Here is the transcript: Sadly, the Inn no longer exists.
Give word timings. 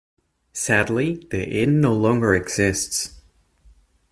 Sadly, 0.53 1.27
the 1.29 1.47
Inn 1.47 1.79
no 1.79 1.93
longer 1.93 2.33
exists. 2.33 3.21